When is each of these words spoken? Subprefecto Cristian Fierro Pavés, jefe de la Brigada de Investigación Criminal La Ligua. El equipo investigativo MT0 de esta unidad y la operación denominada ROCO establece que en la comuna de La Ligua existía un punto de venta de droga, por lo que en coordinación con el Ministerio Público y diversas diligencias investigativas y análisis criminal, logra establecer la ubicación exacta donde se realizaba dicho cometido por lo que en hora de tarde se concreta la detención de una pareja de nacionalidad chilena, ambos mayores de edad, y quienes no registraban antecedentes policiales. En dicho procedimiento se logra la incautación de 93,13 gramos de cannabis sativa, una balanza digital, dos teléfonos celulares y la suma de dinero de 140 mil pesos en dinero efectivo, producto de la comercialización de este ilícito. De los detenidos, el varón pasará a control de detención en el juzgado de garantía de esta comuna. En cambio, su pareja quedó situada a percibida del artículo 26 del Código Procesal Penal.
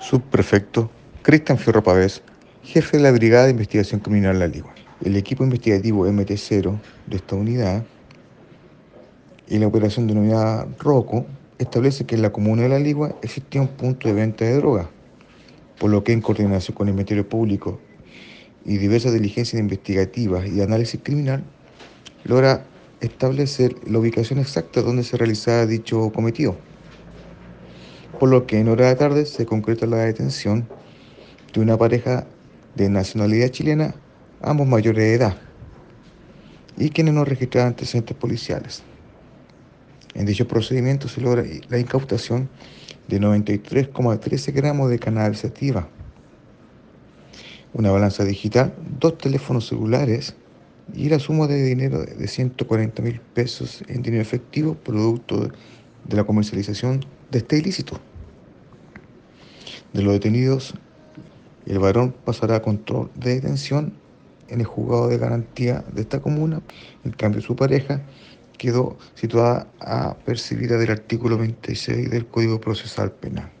Subprefecto 0.00 0.90
Cristian 1.22 1.58
Fierro 1.58 1.82
Pavés, 1.82 2.22
jefe 2.62 2.98
de 2.98 3.02
la 3.02 3.10
Brigada 3.10 3.46
de 3.46 3.50
Investigación 3.50 4.00
Criminal 4.00 4.38
La 4.38 4.46
Ligua. 4.46 4.72
El 5.04 5.16
equipo 5.16 5.42
investigativo 5.42 6.06
MT0 6.06 6.78
de 7.06 7.16
esta 7.16 7.34
unidad 7.34 7.84
y 9.48 9.58
la 9.58 9.66
operación 9.66 10.06
denominada 10.06 10.68
ROCO 10.78 11.26
establece 11.58 12.06
que 12.06 12.14
en 12.14 12.22
la 12.22 12.30
comuna 12.30 12.62
de 12.62 12.68
La 12.68 12.78
Ligua 12.78 13.16
existía 13.22 13.60
un 13.60 13.66
punto 13.66 14.06
de 14.06 14.14
venta 14.14 14.44
de 14.44 14.54
droga, 14.54 14.88
por 15.80 15.90
lo 15.90 16.04
que 16.04 16.12
en 16.12 16.20
coordinación 16.20 16.76
con 16.76 16.86
el 16.86 16.94
Ministerio 16.94 17.28
Público 17.28 17.80
y 18.64 18.78
diversas 18.78 19.12
diligencias 19.12 19.60
investigativas 19.60 20.46
y 20.46 20.60
análisis 20.60 21.00
criminal, 21.02 21.42
logra 22.22 22.64
establecer 23.00 23.74
la 23.84 23.98
ubicación 23.98 24.38
exacta 24.38 24.80
donde 24.80 25.02
se 25.02 25.16
realizaba 25.16 25.66
dicho 25.66 26.12
cometido 26.12 26.56
por 28.18 28.28
lo 28.28 28.46
que 28.46 28.58
en 28.58 28.68
hora 28.68 28.88
de 28.88 28.96
tarde 28.96 29.26
se 29.26 29.46
concreta 29.46 29.86
la 29.86 29.98
detención 29.98 30.68
de 31.52 31.60
una 31.60 31.76
pareja 31.76 32.26
de 32.74 32.88
nacionalidad 32.88 33.48
chilena, 33.48 33.94
ambos 34.40 34.66
mayores 34.66 35.04
de 35.04 35.14
edad, 35.14 35.36
y 36.76 36.90
quienes 36.90 37.14
no 37.14 37.24
registraban 37.24 37.68
antecedentes 37.68 38.16
policiales. 38.16 38.82
En 40.14 40.26
dicho 40.26 40.48
procedimiento 40.48 41.08
se 41.08 41.20
logra 41.20 41.44
la 41.68 41.78
incautación 41.78 42.48
de 43.08 43.20
93,13 43.20 44.52
gramos 44.52 44.90
de 44.90 44.98
cannabis 44.98 45.38
sativa, 45.40 45.88
una 47.72 47.90
balanza 47.90 48.24
digital, 48.24 48.74
dos 48.98 49.18
teléfonos 49.18 49.68
celulares 49.68 50.34
y 50.94 51.08
la 51.08 51.18
suma 51.18 51.46
de 51.46 51.62
dinero 51.62 52.04
de 52.04 52.26
140 52.26 53.02
mil 53.02 53.20
pesos 53.20 53.82
en 53.88 54.02
dinero 54.02 54.22
efectivo, 54.22 54.74
producto 54.74 55.50
de 56.08 56.16
la 56.16 56.24
comercialización 56.24 57.04
de 57.30 57.38
este 57.38 57.58
ilícito. 57.58 58.00
De 59.92 60.02
los 60.02 60.12
detenidos, 60.12 60.74
el 61.66 61.78
varón 61.78 62.14
pasará 62.24 62.56
a 62.56 62.62
control 62.62 63.10
de 63.14 63.34
detención 63.34 63.92
en 64.48 64.60
el 64.60 64.66
juzgado 64.66 65.08
de 65.08 65.18
garantía 65.18 65.84
de 65.92 66.02
esta 66.02 66.20
comuna. 66.20 66.62
En 67.04 67.12
cambio, 67.12 67.40
su 67.42 67.54
pareja 67.54 68.02
quedó 68.56 68.98
situada 69.14 69.68
a 69.80 70.16
percibida 70.24 70.78
del 70.78 70.90
artículo 70.90 71.38
26 71.38 72.10
del 72.10 72.26
Código 72.26 72.60
Procesal 72.60 73.12
Penal. 73.12 73.57